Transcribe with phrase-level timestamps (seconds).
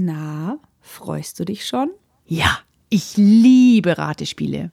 [0.00, 1.90] Na, freust du dich schon?
[2.24, 4.70] Ja, ich liebe Ratespiele.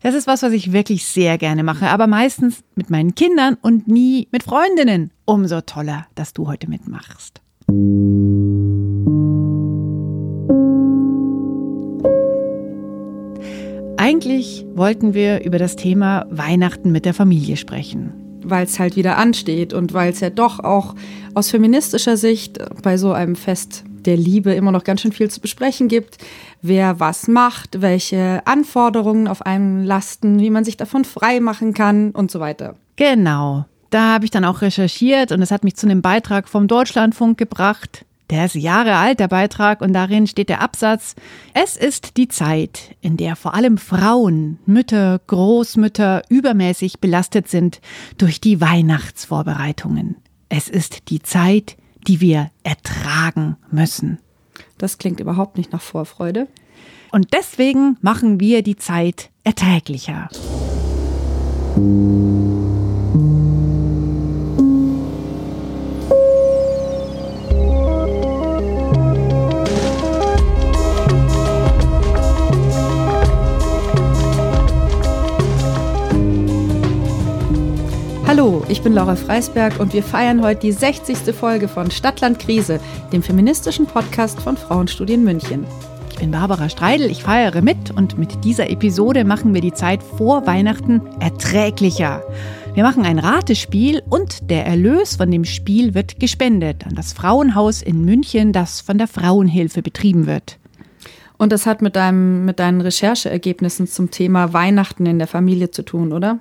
[0.00, 3.88] Das ist was, was ich wirklich sehr gerne mache, aber meistens mit meinen Kindern und
[3.88, 5.10] nie mit Freundinnen.
[5.26, 7.42] Umso toller, dass du heute mitmachst.
[13.98, 18.14] Eigentlich wollten wir über das Thema Weihnachten mit der Familie sprechen.
[18.42, 20.94] Weil es halt wieder ansteht und weil es ja doch auch
[21.34, 25.40] aus feministischer Sicht bei so einem Fest der Liebe immer noch ganz schön viel zu
[25.40, 26.18] besprechen gibt.
[26.62, 32.10] Wer was macht, welche Anforderungen auf einen lasten, wie man sich davon frei machen kann
[32.12, 32.76] und so weiter.
[32.96, 33.64] Genau.
[33.90, 37.38] Da habe ich dann auch recherchiert und es hat mich zu einem Beitrag vom Deutschlandfunk
[37.38, 38.04] gebracht.
[38.30, 41.14] Der ist Jahre alt, der Beitrag, und darin steht der Absatz,
[41.52, 47.80] es ist die Zeit, in der vor allem Frauen, Mütter, Großmütter übermäßig belastet sind
[48.16, 50.16] durch die Weihnachtsvorbereitungen.
[50.48, 51.76] Es ist die Zeit,
[52.06, 54.18] die wir ertragen müssen.
[54.78, 56.48] Das klingt überhaupt nicht nach Vorfreude.
[57.12, 60.28] Und deswegen machen wir die Zeit erträglicher.
[78.74, 81.32] Ich bin Laura Freisberg und wir feiern heute die 60.
[81.32, 82.80] Folge von Stadtland Krise,
[83.12, 85.64] dem feministischen Podcast von Frauenstudien München.
[86.10, 90.02] Ich bin Barbara Streidel, ich feiere mit und mit dieser Episode machen wir die Zeit
[90.02, 92.24] vor Weihnachten erträglicher.
[92.74, 97.80] Wir machen ein Ratespiel und der Erlös von dem Spiel wird gespendet an das Frauenhaus
[97.80, 100.58] in München, das von der Frauenhilfe betrieben wird.
[101.38, 105.84] Und das hat mit, deinem, mit deinen Rechercheergebnissen zum Thema Weihnachten in der Familie zu
[105.84, 106.40] tun, oder?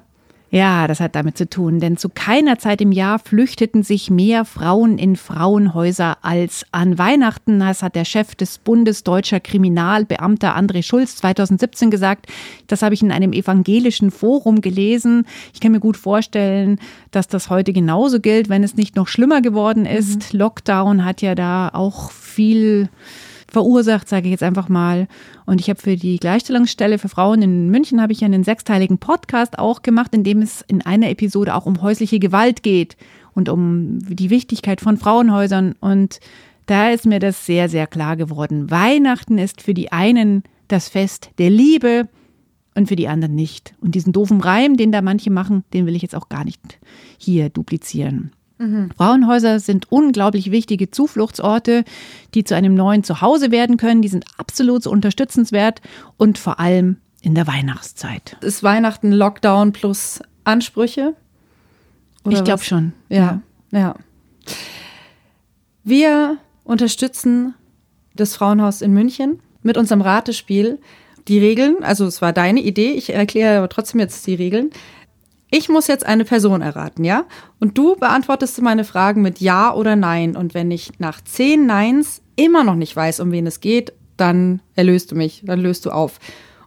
[0.54, 4.46] Ja, das hat damit zu tun, denn zu keiner Zeit im Jahr flüchteten sich mehr
[4.46, 7.60] Frauen in Frauenhäuser als an Weihnachten.
[7.60, 12.28] Das hat der Chef des Bundes deutscher Kriminalbeamter André Schulz 2017 gesagt.
[12.68, 15.26] Das habe ich in einem evangelischen Forum gelesen.
[15.56, 16.78] Ich kann mir gut vorstellen,
[17.10, 20.34] dass das heute genauso gilt, wenn es nicht noch schlimmer geworden ist.
[20.34, 20.38] Mhm.
[20.38, 22.90] Lockdown hat ja da auch viel
[23.54, 25.08] verursacht, sage ich jetzt einfach mal.
[25.46, 29.58] Und ich habe für die Gleichstellungsstelle für Frauen in München habe ich einen sechsteiligen Podcast
[29.58, 32.98] auch gemacht, in dem es in einer Episode auch um häusliche Gewalt geht
[33.34, 35.76] und um die Wichtigkeit von Frauenhäusern.
[35.80, 36.20] Und
[36.66, 38.70] da ist mir das sehr, sehr klar geworden.
[38.70, 42.10] Weihnachten ist für die einen das Fest der Liebe
[42.76, 43.76] und für die anderen nicht.
[43.82, 46.60] Und diesen doofen Reim, den da manche machen, den will ich jetzt auch gar nicht
[47.18, 48.32] hier duplizieren.
[48.58, 48.92] Mhm.
[48.96, 51.84] Frauenhäuser sind unglaublich wichtige Zufluchtsorte,
[52.34, 54.02] die zu einem neuen Zuhause werden können.
[54.02, 55.82] Die sind absolut so unterstützenswert
[56.18, 58.38] und vor allem in der Weihnachtszeit.
[58.42, 61.16] Ist Weihnachten Lockdown plus Ansprüche?
[62.26, 62.94] Oder ich glaube schon.
[63.10, 63.42] Ja,
[63.72, 63.96] ja.
[65.84, 67.56] Wir unterstützen
[68.16, 70.80] das Frauenhaus in München mit unserem Ratespiel.
[71.28, 74.72] Die Regeln, also es war deine Idee, ich erkläre aber trotzdem jetzt die Regeln.
[75.56, 77.26] Ich muss jetzt eine Person erraten, ja?
[77.60, 80.36] Und du beantwortest meine Fragen mit Ja oder Nein.
[80.36, 84.64] Und wenn ich nach zehn Neins immer noch nicht weiß, um wen es geht, dann
[84.74, 86.20] erlöst du mich, dann löst du auf.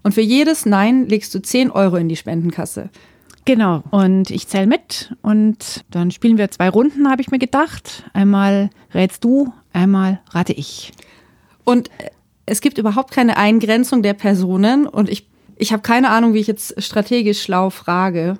[0.04, 2.90] Und für jedes Nein legst du 10 Euro in die Spendenkasse.
[3.44, 8.04] Genau, und ich zähle mit und dann spielen wir zwei Runden, habe ich mir gedacht.
[8.12, 10.92] Einmal rätst du, einmal rate ich.
[11.64, 11.90] Und
[12.46, 16.46] es gibt überhaupt keine Eingrenzung der Personen und ich, ich habe keine Ahnung, wie ich
[16.46, 18.38] jetzt strategisch schlau frage.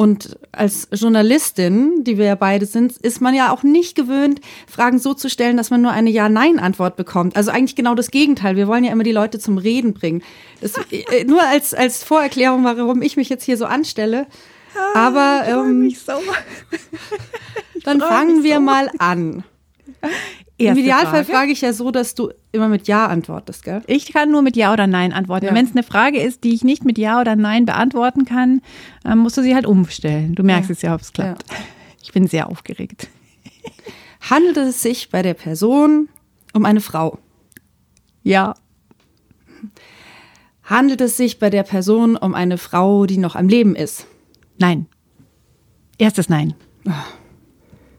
[0.00, 5.00] Und als Journalistin, die wir ja beide sind, ist man ja auch nicht gewöhnt, Fragen
[5.00, 7.34] so zu stellen, dass man nur eine Ja-Nein-Antwort bekommt.
[7.34, 8.54] Also eigentlich genau das Gegenteil.
[8.54, 10.22] Wir wollen ja immer die Leute zum Reden bringen.
[10.60, 14.28] Das, äh, nur als, als Vorerklärung, warum ich mich jetzt hier so anstelle.
[14.94, 16.12] Ah, Aber ähm, so.
[17.82, 18.60] dann fangen wir so.
[18.60, 19.42] mal an.
[20.58, 21.32] Im Idealfall Frage.
[21.32, 23.82] frage ich ja so, dass du immer mit Ja antwortest, gell?
[23.86, 25.46] Ich kann nur mit Ja oder Nein antworten.
[25.46, 25.54] Ja.
[25.54, 28.60] Wenn es eine Frage ist, die ich nicht mit Ja oder Nein beantworten kann,
[29.04, 30.34] musst du sie halt umstellen.
[30.34, 30.72] Du merkst ja.
[30.72, 31.50] es ja, ob es klappt.
[31.50, 31.56] Ja.
[32.00, 33.08] Ich bin sehr aufgeregt.
[34.30, 36.08] Handelt es sich bei der Person
[36.54, 37.18] um eine Frau?
[38.22, 38.54] Ja.
[40.62, 44.06] Handelt es sich bei der Person um eine Frau, die noch am Leben ist?
[44.58, 44.86] Nein.
[45.98, 46.54] Erstes Nein.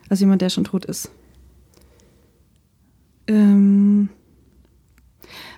[0.09, 1.11] Also jemand, der schon tot ist.
[3.29, 4.09] Ähm,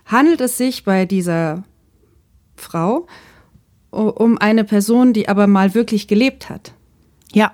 [0.06, 1.64] handelt es sich bei dieser
[2.56, 3.08] Frau
[3.92, 6.74] um eine Person, die aber mal wirklich gelebt hat?
[7.34, 7.54] Ja.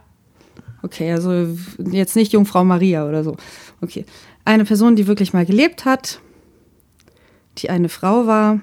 [0.82, 1.48] Okay, also
[1.92, 3.38] jetzt nicht Jungfrau Maria oder so.
[3.82, 4.06] Okay.
[4.44, 6.20] Eine Person, die wirklich mal gelebt hat,
[7.58, 8.62] die eine Frau war.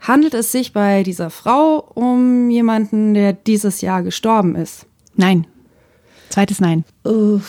[0.00, 4.86] Handelt es sich bei dieser Frau um jemanden, der dieses Jahr gestorben ist?
[5.16, 5.46] Nein.
[6.28, 6.84] Zweites Nein.
[7.04, 7.40] Uh,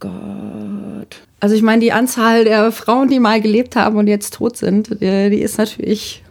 [0.00, 1.22] Gott.
[1.40, 5.00] Also ich meine, die Anzahl der Frauen, die mal gelebt haben und jetzt tot sind,
[5.00, 6.24] die, die ist natürlich.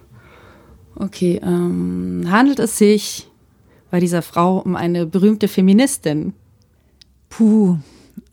[0.96, 3.30] Okay, ähm, handelt es sich
[3.92, 6.34] bei dieser Frau um eine berühmte Feministin?
[7.30, 7.78] Puh.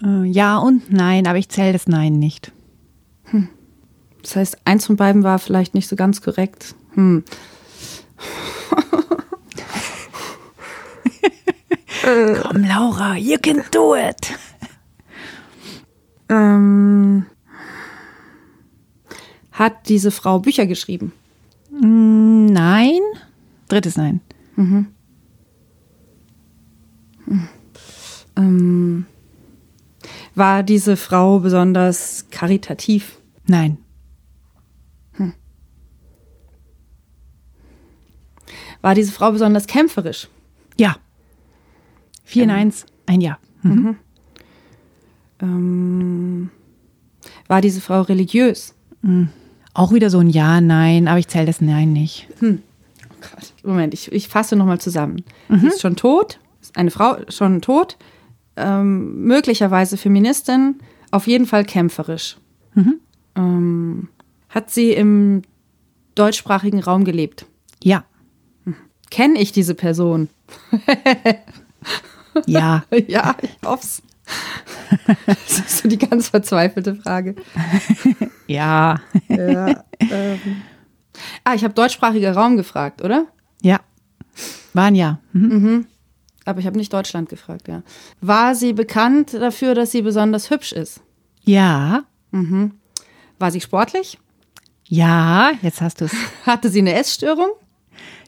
[0.02, 2.52] Äh, ja und nein, aber ich zähle das Nein nicht.
[3.24, 3.48] Hm.
[4.22, 6.74] Das heißt, eins von beiden war vielleicht nicht so ganz korrekt.
[6.94, 7.24] Hm.
[12.42, 14.36] Komm, Laura, you can do it.
[16.32, 17.26] Ähm,
[19.52, 21.12] hat diese Frau Bücher geschrieben?
[21.70, 23.00] Nein.
[23.68, 24.20] Drittes Nein.
[24.56, 24.86] Mhm.
[28.36, 29.06] Ähm,
[30.34, 33.18] war diese Frau besonders karitativ?
[33.46, 33.76] Nein.
[35.12, 35.34] Hm.
[38.80, 40.28] War diese Frau besonders kämpferisch?
[40.78, 40.96] Ja.
[42.24, 42.48] Vier ähm.
[42.48, 43.38] Neins, ein Ja.
[43.62, 43.72] Mhm.
[43.72, 43.96] Mhm.
[45.42, 46.50] Ähm,
[47.48, 48.74] war diese Frau religiös?
[49.02, 49.28] Mhm.
[49.74, 52.28] Auch wieder so ein Ja, Nein, aber ich zähle das Nein nicht.
[52.38, 52.62] Hm.
[53.10, 53.52] Oh Gott.
[53.64, 55.24] Moment, ich, ich fasse nochmal zusammen.
[55.48, 55.60] Mhm.
[55.60, 57.96] Sie ist schon tot, ist eine Frau schon tot,
[58.56, 60.76] ähm, möglicherweise Feministin,
[61.10, 62.36] auf jeden Fall kämpferisch.
[62.74, 63.00] Mhm.
[63.34, 64.08] Ähm,
[64.48, 65.42] hat sie im
[66.14, 67.46] deutschsprachigen Raum gelebt?
[67.82, 68.04] Ja.
[68.64, 68.76] Hm.
[69.10, 70.28] Kenne ich diese Person?
[72.46, 72.84] ja.
[73.08, 74.02] ja, ich hoff's.
[75.26, 77.34] Das ist so die ganz verzweifelte Frage.
[78.46, 79.00] ja.
[79.28, 80.62] ja ähm.
[81.44, 83.26] Ah, ich habe deutschsprachiger Raum gefragt, oder?
[83.62, 83.80] Ja.
[84.72, 85.20] War ein Ja.
[85.32, 85.48] Mhm.
[85.48, 85.86] Mhm.
[86.44, 87.82] Aber ich habe nicht Deutschland gefragt, ja.
[88.20, 91.00] War sie bekannt dafür, dass sie besonders hübsch ist?
[91.44, 92.04] Ja.
[92.32, 92.72] Mhm.
[93.38, 94.18] War sie sportlich?
[94.88, 96.12] Ja, jetzt hast du es.
[96.46, 97.50] Hatte sie eine Essstörung?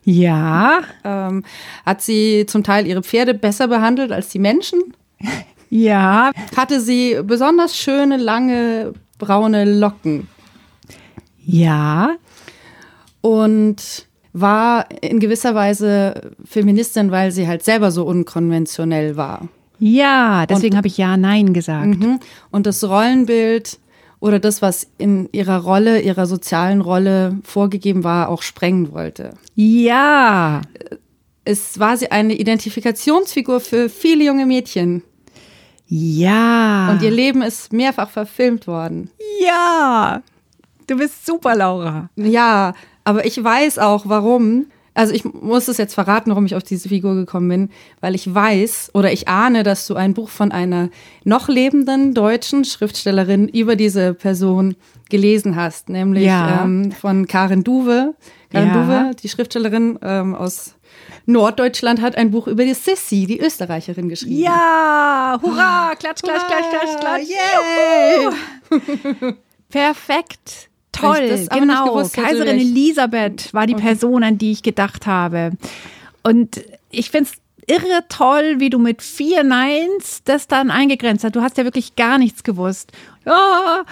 [0.04, 0.80] Ja.
[1.02, 1.44] Ähm,
[1.86, 4.80] hat sie zum Teil ihre Pferde besser behandelt als die Menschen?
[5.74, 6.30] Ja.
[6.56, 10.28] Hatte sie besonders schöne, lange, braune Locken?
[11.44, 12.14] Ja.
[13.20, 19.48] Und war in gewisser Weise Feministin, weil sie halt selber so unkonventionell war.
[19.80, 21.98] Ja, deswegen habe ich ja, nein gesagt.
[21.98, 22.20] Mhm.
[22.52, 23.80] Und das Rollenbild
[24.20, 29.30] oder das, was in ihrer Rolle, ihrer sozialen Rolle vorgegeben war, auch sprengen wollte.
[29.56, 30.62] Ja.
[31.44, 35.02] Es war sie eine Identifikationsfigur für viele junge Mädchen.
[35.86, 36.90] Ja.
[36.90, 39.10] Und ihr Leben ist mehrfach verfilmt worden.
[39.40, 40.22] Ja.
[40.86, 42.10] Du bist super, Laura.
[42.16, 44.66] Ja, aber ich weiß auch, warum.
[44.96, 47.70] Also ich muss es jetzt verraten, warum ich auf diese Figur gekommen bin,
[48.00, 50.88] weil ich weiß oder ich ahne, dass du ein Buch von einer
[51.24, 54.76] noch lebenden deutschen Schriftstellerin über diese Person
[55.10, 56.62] gelesen hast, nämlich ja.
[56.62, 58.14] ähm, von Karin Duwe.
[58.50, 58.74] Karin ja.
[58.74, 60.76] Duwe, die Schriftstellerin ähm, aus
[61.26, 64.42] Norddeutschland, hat ein Buch über die Sissy, die Österreicherin, geschrieben.
[64.42, 67.28] Ja, hurra, klatsch, klatsch, klatsch, klatsch, klatsch.
[68.80, 69.34] Yay!
[69.70, 70.68] Perfekt.
[70.92, 71.86] Toll, genau.
[71.88, 73.82] Gewusst, Kaiserin Elisabeth war die okay.
[73.82, 75.52] Person, an die ich gedacht habe.
[76.22, 81.34] Und ich finde es irre toll, wie du mit vier Neins das dann eingegrenzt hast.
[81.34, 82.92] Du hast ja wirklich gar nichts gewusst.
[83.24, 83.84] Ja,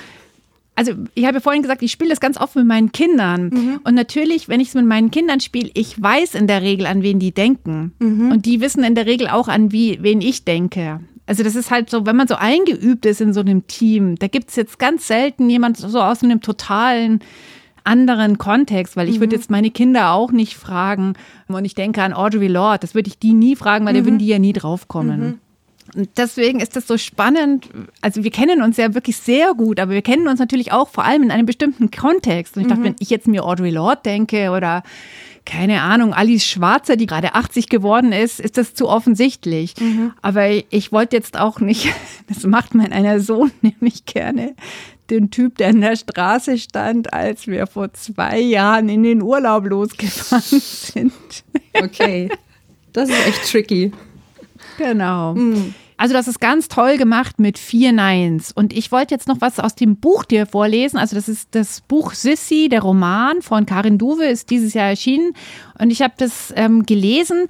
[0.75, 3.51] also ich habe ja vorhin gesagt, ich spiele das ganz oft mit meinen Kindern.
[3.53, 3.81] Mhm.
[3.85, 7.03] Und natürlich, wenn ich es mit meinen Kindern spiele, ich weiß in der Regel, an
[7.03, 7.93] wen die denken.
[7.99, 8.33] Mhm.
[8.33, 11.01] Und die wissen in der Regel auch, an wie, wen ich denke.
[11.27, 14.29] Also das ist halt so, wenn man so eingeübt ist in so einem Team, da
[14.29, 17.21] gibt es jetzt ganz selten jemand so aus einem totalen
[17.85, 19.41] anderen Kontext, weil ich würde mhm.
[19.41, 21.15] jetzt meine Kinder auch nicht fragen
[21.49, 23.99] und ich denke an Audrey Lorde, das würde ich die nie fragen, weil mhm.
[23.99, 25.41] da würden die ja nie draufkommen.
[25.95, 27.69] Und deswegen ist das so spannend.
[28.01, 31.05] Also wir kennen uns ja wirklich sehr gut, aber wir kennen uns natürlich auch vor
[31.05, 32.57] allem in einem bestimmten Kontext.
[32.57, 32.87] Und ich dachte, mhm.
[32.87, 34.83] wenn ich jetzt mir Audrey Lorde denke oder
[35.45, 39.75] keine Ahnung, Alice Schwarzer, die gerade 80 geworden ist, ist das zu offensichtlich.
[39.81, 40.13] Mhm.
[40.23, 41.93] Aber ich wollte jetzt auch nicht,
[42.29, 44.55] das macht mein einer Sohn nämlich gerne,
[45.11, 49.67] den Typ, der in der Straße stand, als wir vor zwei Jahren in den Urlaub
[49.67, 51.13] losgefahren sind.
[51.75, 52.31] Okay,
[52.93, 53.93] das ist echt tricky.
[54.83, 55.35] Genau.
[55.35, 55.75] Mhm.
[55.97, 58.51] Also das ist ganz toll gemacht mit vier Neins.
[58.51, 60.99] Und ich wollte jetzt noch was aus dem Buch dir vorlesen.
[60.99, 65.33] Also das ist das Buch Sissy, der Roman von Karin Duwe, ist dieses Jahr erschienen.
[65.79, 67.47] Und ich habe das ähm, gelesen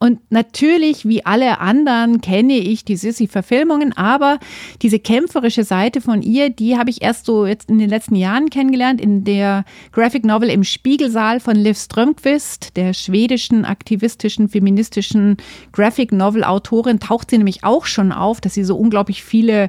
[0.00, 4.38] und natürlich, wie alle anderen, kenne ich die Sissy-Verfilmungen, aber
[4.80, 8.48] diese kämpferische Seite von ihr, die habe ich erst so jetzt in den letzten Jahren
[8.48, 15.36] kennengelernt, in der Graphic Novel im Spiegelsaal von Liv Strömquist, der schwedischen aktivistischen, feministischen
[15.72, 19.68] Graphic Novel-Autorin, taucht sie nämlich auch schon auf, dass sie so unglaublich viele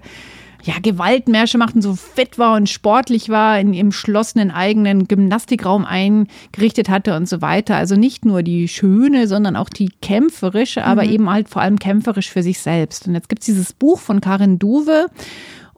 [0.63, 5.85] ja, Gewaltmärsche macht und so fit war und sportlich war, in ihrem schlossenen eigenen Gymnastikraum
[5.85, 7.75] eingerichtet hatte und so weiter.
[7.77, 11.09] Also nicht nur die schöne, sondern auch die kämpferische, aber Mhm.
[11.11, 13.07] eben halt vor allem kämpferisch für sich selbst.
[13.07, 15.07] Und jetzt gibt es dieses Buch von Karin Duwe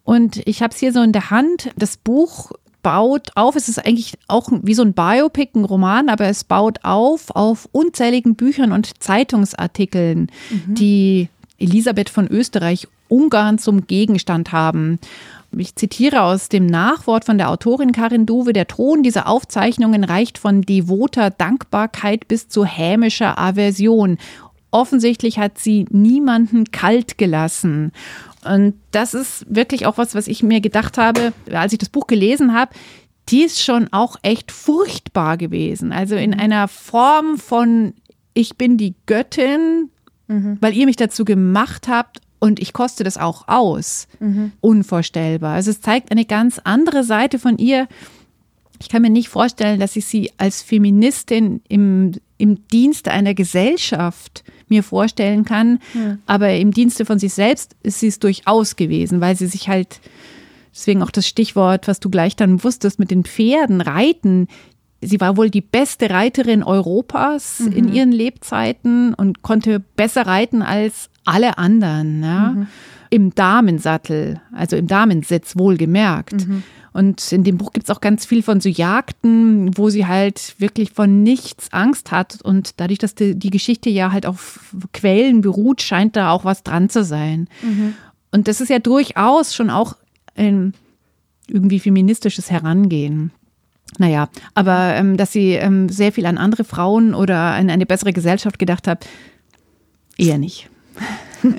[0.03, 1.69] und ich habe es hier so in der Hand.
[1.75, 2.51] Das Buch
[2.83, 6.79] baut auf, es ist eigentlich auch wie so ein Biopic, ein Roman, aber es baut
[6.81, 10.31] auf auf unzähligen Büchern und Zeitungsartikeln,
[10.65, 14.99] die Elisabeth von Österreich Ungarn zum Gegenstand haben.
[15.57, 20.37] Ich zitiere aus dem Nachwort von der Autorin Karin Duwe, der Ton dieser Aufzeichnungen reicht
[20.37, 24.17] von devoter Dankbarkeit bis zu hämischer Aversion.
[24.71, 27.91] Offensichtlich hat sie niemanden kalt gelassen.
[28.45, 32.07] Und das ist wirklich auch was, was ich mir gedacht habe, als ich das Buch
[32.07, 32.73] gelesen habe.
[33.27, 35.91] Die ist schon auch echt furchtbar gewesen.
[35.91, 37.93] Also in einer Form von,
[38.33, 39.89] ich bin die Göttin,
[40.61, 44.07] weil ihr mich dazu gemacht habt und ich koste das auch aus.
[44.59, 45.53] Unvorstellbar.
[45.53, 47.87] Also es zeigt eine ganz andere Seite von ihr.
[48.81, 54.43] Ich kann mir nicht vorstellen, dass ich sie als Feministin im, im Dienste einer Gesellschaft
[54.69, 55.77] mir vorstellen kann.
[56.25, 59.99] Aber im Dienste von sich selbst ist sie es durchaus gewesen, weil sie sich halt,
[60.73, 64.47] deswegen auch das Stichwort, was du gleich dann wusstest, mit den Pferden, Reiten.
[65.01, 71.09] Sie war wohl die beste Reiterin Europas in ihren Lebzeiten und konnte besser reiten als
[71.25, 72.23] alle anderen.
[72.23, 72.67] Ja?
[73.09, 76.47] Im Damensattel, also im Damensitz wohlgemerkt.
[76.93, 80.55] Und in dem Buch gibt es auch ganz viel von so Jagden, wo sie halt
[80.59, 82.39] wirklich von nichts Angst hat.
[82.41, 86.63] Und dadurch, dass die, die Geschichte ja halt auf Quellen beruht, scheint da auch was
[86.63, 87.47] dran zu sein.
[88.31, 89.95] Und das ist ja durchaus schon auch
[90.35, 90.73] ein
[91.47, 93.31] irgendwie feministisches Herangehen.
[93.97, 98.13] Naja, aber ähm, dass sie ähm, sehr viel an andere Frauen oder an eine bessere
[98.13, 99.05] Gesellschaft gedacht hat,
[100.17, 100.69] eher nicht.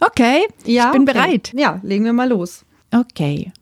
[0.00, 1.12] okay, Ja, ich bin okay.
[1.12, 1.52] bereit.
[1.54, 2.64] Ja, legen wir mal los.
[2.90, 3.52] Okay.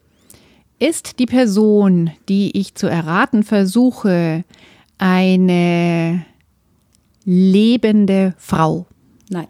[0.78, 4.44] Ist die Person, die ich zu erraten versuche,
[4.98, 6.24] eine
[7.24, 8.86] lebende Frau?
[9.28, 9.46] Nein.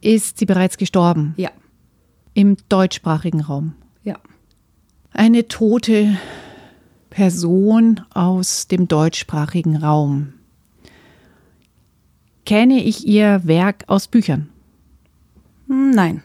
[0.00, 1.34] Ist sie bereits gestorben?
[1.36, 1.50] Ja.
[2.34, 3.74] Im deutschsprachigen Raum?
[5.20, 6.16] Eine tote
[7.10, 10.32] Person aus dem deutschsprachigen Raum.
[12.46, 14.48] Kenne ich ihr Werk aus Büchern?
[15.66, 16.22] Hm, Nein.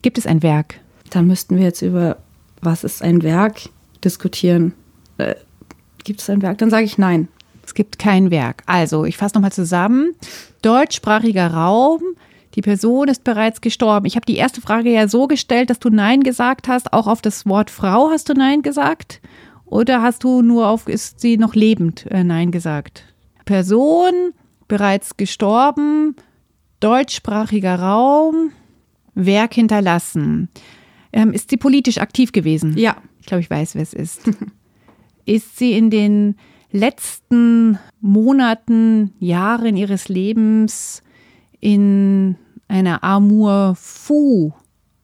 [0.00, 0.80] Gibt es ein Werk?
[1.10, 2.16] Dann müssten wir jetzt über
[2.62, 3.68] was ist ein Werk
[4.02, 4.72] diskutieren.
[5.18, 5.34] Äh,
[6.02, 6.56] gibt es ein Werk?
[6.56, 7.28] Dann sage ich nein.
[7.62, 8.62] Es gibt kein Werk.
[8.64, 10.14] Also, ich fasse nochmal zusammen.
[10.62, 12.00] Deutschsprachiger Raum.
[12.54, 14.06] Die Person ist bereits gestorben.
[14.06, 16.92] Ich habe die erste Frage ja so gestellt, dass du Nein gesagt hast.
[16.92, 19.20] Auch auf das Wort Frau hast du Nein gesagt?
[19.64, 23.04] Oder hast du nur auf, ist sie noch lebend, äh, Nein gesagt?
[23.46, 24.12] Person,
[24.68, 26.14] bereits gestorben,
[26.80, 28.52] deutschsprachiger Raum,
[29.14, 30.50] Werk hinterlassen.
[31.12, 32.76] Ähm, ist sie politisch aktiv gewesen?
[32.76, 32.96] Ja.
[33.20, 34.30] Ich glaube, ich weiß, wer es ist.
[35.24, 36.36] ist sie in den
[36.70, 41.02] letzten Monaten, Jahren ihres Lebens
[41.62, 42.36] in
[42.68, 44.52] einer Amour fou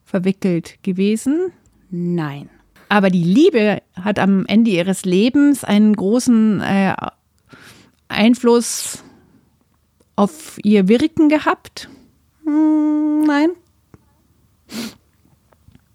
[0.04, 1.52] verwickelt gewesen?
[1.90, 2.50] Nein.
[2.90, 6.94] Aber die Liebe hat am Ende ihres Lebens einen großen äh,
[8.08, 9.04] Einfluss
[10.16, 11.88] auf ihr Wirken gehabt.
[12.44, 13.50] Hm, Nein.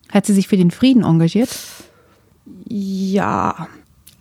[0.10, 1.50] Hat sie sich für den Frieden engagiert?
[2.70, 3.68] Ja.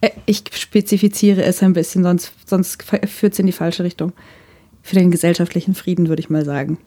[0.00, 4.12] Äh, Ich spezifiziere es ein bisschen, sonst, sonst führt es in die falsche Richtung.
[4.82, 6.78] Für den gesellschaftlichen Frieden würde ich mal sagen.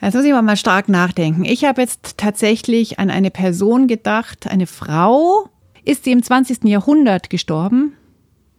[0.00, 1.44] Jetzt muss ich aber mal stark nachdenken.
[1.44, 5.48] Ich habe jetzt tatsächlich an eine Person gedacht, eine Frau.
[5.84, 6.64] Ist sie im 20.
[6.64, 7.94] Jahrhundert gestorben?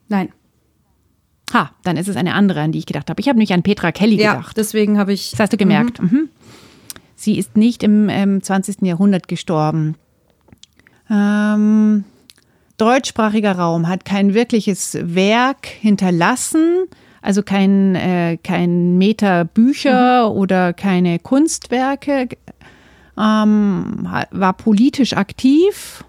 [0.08, 0.30] Nein.
[1.54, 3.20] Ha, dann ist es eine andere, an die ich gedacht habe.
[3.22, 4.58] Ich habe nämlich an Petra Kelly Ja, gedacht.
[4.58, 5.32] deswegen habe ich.
[5.32, 6.02] Das hast du gemerkt.
[6.02, 6.30] Mhm.
[7.16, 8.82] Sie ist nicht im ähm, 20.
[8.84, 9.96] Jahrhundert gestorben.
[11.10, 12.04] Ähm,
[12.78, 16.86] deutschsprachiger Raum hat kein wirkliches Werk hinterlassen,
[17.22, 22.30] also kein, äh, kein Meter Bücher oder keine Kunstwerke,
[23.18, 26.06] ähm, war politisch aktiv,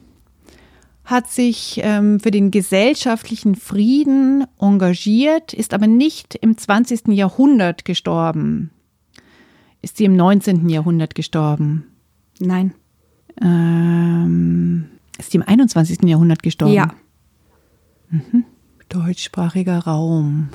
[1.05, 7.09] hat sich ähm, für den gesellschaftlichen Frieden engagiert, ist aber nicht im 20.
[7.09, 8.71] Jahrhundert gestorben.
[9.83, 10.69] Ist sie im 19.
[10.69, 11.87] Jahrhundert gestorben?
[12.39, 12.75] Nein.
[13.43, 14.87] Ähm,
[15.19, 16.03] ist sie im 21.
[16.05, 16.75] Jahrhundert gestorben?
[16.75, 16.95] Ja.
[18.89, 20.51] Deutschsprachiger Raum.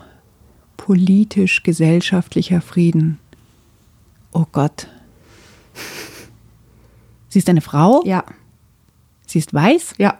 [0.78, 3.20] Politisch-gesellschaftlicher Frieden.
[4.32, 4.88] Oh Gott.
[7.30, 8.04] Sie ist eine Frau?
[8.06, 8.24] Ja.
[9.28, 9.96] Sie ist weiß?
[9.98, 10.18] Ja.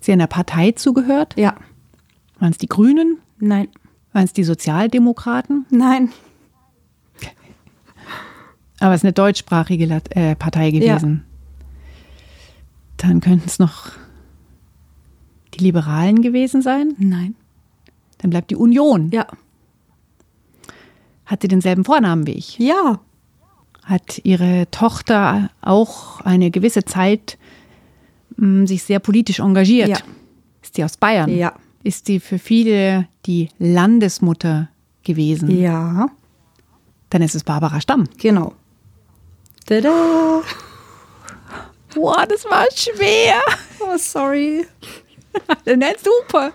[0.00, 1.34] Sie einer Partei zugehört?
[1.36, 1.56] Ja.
[2.38, 3.18] Waren es die Grünen?
[3.38, 3.68] Nein.
[4.12, 5.66] Waren es die Sozialdemokraten?
[5.70, 6.10] Nein.
[8.80, 11.24] Aber es ist eine deutschsprachige äh, Partei gewesen.
[12.96, 13.90] Dann könnten es noch
[15.54, 16.94] die Liberalen gewesen sein.
[16.98, 17.34] Nein.
[18.18, 19.10] Dann bleibt die Union.
[19.10, 19.26] Ja.
[21.28, 22.58] Hat sie denselben Vornamen wie ich?
[22.58, 23.00] Ja.
[23.84, 27.36] Hat ihre Tochter auch eine gewisse Zeit
[28.36, 29.90] mh, sich sehr politisch engagiert?
[29.90, 29.98] Ja.
[30.62, 31.28] Ist die aus Bayern?
[31.28, 31.52] Ja.
[31.82, 34.70] Ist sie für viele die Landesmutter
[35.02, 35.50] gewesen?
[35.60, 36.08] Ja.
[37.10, 38.04] Dann ist es Barbara Stamm.
[38.16, 38.54] Genau.
[39.66, 40.40] Tada.
[41.94, 43.40] Boah, das war schwer.
[43.80, 44.66] Oh, sorry.
[45.66, 46.52] Nein, super.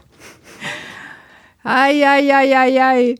[1.63, 3.15] Eieieiei.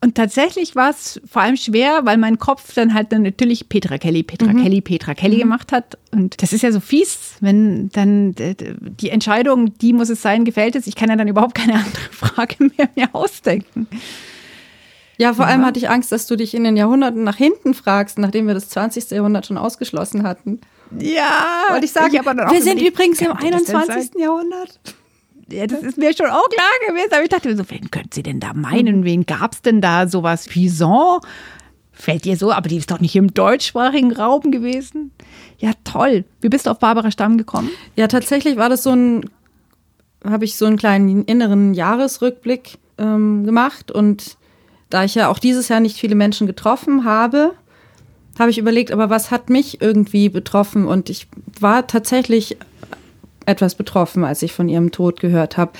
[0.00, 3.98] Und tatsächlich war es vor allem schwer, weil mein Kopf dann halt dann natürlich Petra
[3.98, 5.98] Kelly, Petra Kelly, Petra Kelly gemacht hat.
[6.12, 10.76] Und das ist ja so fies, wenn dann die Entscheidung, die muss es sein, gefällt
[10.76, 10.86] ist.
[10.86, 13.88] Ich kann ja dann überhaupt keine andere Frage mehr mir ausdenken.
[15.16, 18.20] Ja, vor allem hatte ich Angst, dass du dich in den Jahrhunderten nach hinten fragst,
[18.20, 19.10] nachdem wir das 20.
[19.10, 20.60] Jahrhundert schon ausgeschlossen hatten.
[20.96, 24.12] Ja, Wollte ich sagen, auch wir sind übrigens im könnte das denn 21.
[24.12, 24.22] sein?
[24.22, 24.78] Jahrhundert.
[25.50, 27.12] Ja, das ist mir schon auch klar gewesen.
[27.12, 29.04] Aber ich dachte mir so, wen könnte sie denn da meinen?
[29.04, 30.06] Wen gab es denn da?
[30.06, 31.20] Sowas Pison?
[31.92, 32.52] Fällt dir so?
[32.52, 35.10] Aber die ist doch nicht im deutschsprachigen Raum gewesen.
[35.58, 36.24] Ja, toll.
[36.40, 37.70] Wie bist du auf Barbara Stamm gekommen?
[37.96, 39.28] Ja, tatsächlich war das so ein,
[40.24, 44.36] habe ich so einen kleinen inneren Jahresrückblick ähm, gemacht und
[44.90, 47.54] da ich ja auch dieses Jahr nicht viele Menschen getroffen habe,
[48.38, 51.26] habe ich überlegt, aber was hat mich irgendwie betroffen und ich
[51.58, 52.56] war tatsächlich
[53.48, 55.72] etwas betroffen, als ich von ihrem Tod gehört habe.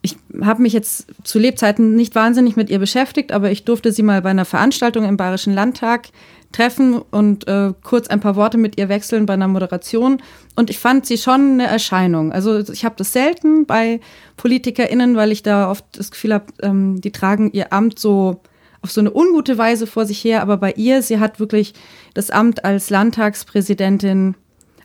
[0.00, 4.04] Ich habe mich jetzt zu Lebzeiten nicht wahnsinnig mit ihr beschäftigt, aber ich durfte sie
[4.04, 6.08] mal bei einer Veranstaltung im Bayerischen Landtag
[6.52, 10.22] treffen und äh, kurz ein paar Worte mit ihr wechseln bei einer Moderation.
[10.54, 12.30] Und ich fand sie schon eine Erscheinung.
[12.30, 14.00] Also ich habe das selten bei
[14.36, 18.40] PolitikerInnen, weil ich da oft das Gefühl habe, ähm, die tragen ihr Amt so
[18.82, 20.42] auf so eine ungute Weise vor sich her.
[20.42, 21.74] Aber bei ihr, sie hat wirklich
[22.14, 24.36] das Amt als Landtagspräsidentin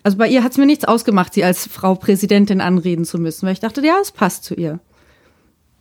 [0.03, 3.45] also bei ihr hat es mir nichts ausgemacht, sie als Frau Präsidentin anreden zu müssen,
[3.45, 4.79] weil ich dachte, ja, es passt zu ihr.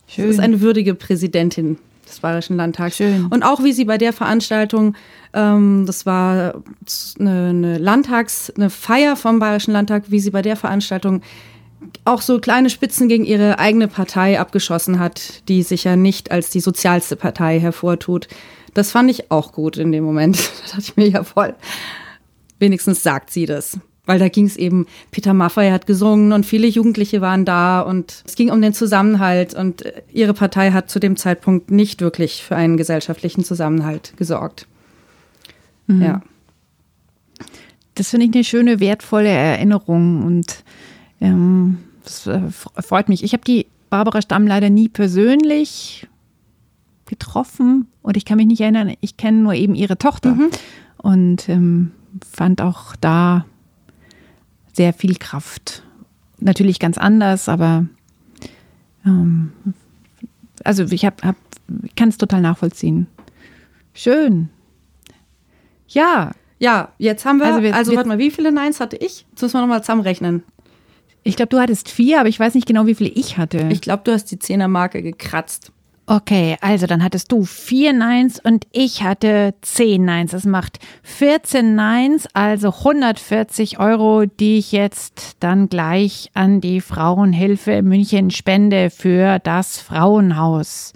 [0.08, 2.96] Sie ist eine würdige Präsidentin des Bayerischen Landtags.
[2.96, 3.26] Schön.
[3.26, 4.96] Und auch wie sie bei der Veranstaltung,
[5.32, 6.62] ähm, das war
[7.18, 11.22] eine, eine Landtags, eine Feier vom Bayerischen Landtag, wie sie bei der Veranstaltung
[12.04, 16.50] auch so kleine Spitzen gegen ihre eigene Partei abgeschossen hat, die sich ja nicht als
[16.50, 18.28] die sozialste Partei hervortut.
[18.74, 20.36] Das fand ich auch gut in dem Moment.
[20.66, 21.54] Da dachte ich mir, ja voll.
[22.58, 23.78] Wenigstens sagt sie das.
[24.10, 28.24] Weil da ging es eben, Peter Maffay hat gesungen und viele Jugendliche waren da und
[28.26, 32.42] es ging um den Zusammenhalt und äh, ihre Partei hat zu dem Zeitpunkt nicht wirklich
[32.42, 34.66] für einen gesellschaftlichen Zusammenhalt gesorgt.
[35.86, 36.22] Ja.
[37.94, 40.64] Das finde ich eine schöne, wertvolle Erinnerung und
[41.20, 43.22] ähm, das äh, freut mich.
[43.22, 46.08] Ich habe die Barbara Stamm leider nie persönlich
[47.06, 50.36] getroffen und ich kann mich nicht erinnern, ich kenne nur eben ihre Tochter
[50.96, 51.92] und ähm,
[52.28, 53.44] fand auch da
[54.72, 55.82] sehr viel Kraft.
[56.38, 57.86] Natürlich ganz anders, aber
[59.06, 59.52] ähm,
[60.64, 61.36] also ich hab, hab,
[61.96, 63.06] kann es total nachvollziehen.
[63.94, 64.48] Schön.
[65.88, 68.96] Ja, Ja, jetzt haben wir, Also also, wir- wir- warte mal, wie viele Neins hatte
[68.96, 69.24] ich?
[69.30, 70.42] Jetzt müssen wir nochmal zusammenrechnen.
[71.22, 73.68] ich glaube, du hattest vier, aber ich weiß nicht genau, wie viele ich hatte.
[73.70, 75.72] Ich glaube, du hast die Zehnermarke gekratzt.
[76.10, 80.32] Okay, also dann hattest du vier Nines und ich hatte zehn Nines.
[80.32, 87.82] Das macht 14 Nines, also 140 Euro, die ich jetzt dann gleich an die Frauenhilfe
[87.82, 90.94] München spende für das Frauenhaus.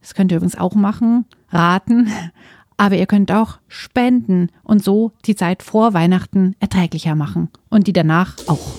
[0.00, 2.12] Das könnt ihr übrigens auch machen, raten,
[2.76, 7.92] aber ihr könnt auch spenden und so die Zeit vor Weihnachten erträglicher machen und die
[7.92, 8.70] danach auch.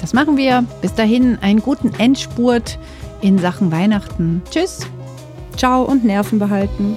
[0.00, 0.64] Das machen wir.
[0.82, 2.78] Bis dahin einen guten Endspurt
[3.22, 4.40] in Sachen Weihnachten.
[4.52, 4.86] Tschüss.
[5.56, 6.94] Ciao und Nerven behalten.